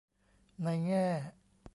[0.63, 1.05] ในแง่